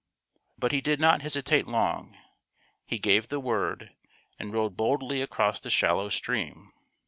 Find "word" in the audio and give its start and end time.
3.39-3.91